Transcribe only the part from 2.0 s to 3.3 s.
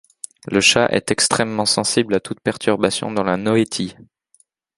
à toute perturbation dans